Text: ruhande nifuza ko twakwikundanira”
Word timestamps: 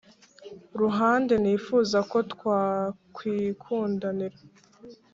ruhande 0.81 1.33
nifuza 1.43 1.99
ko 2.11 2.17
twakwikundanira” 2.31 4.37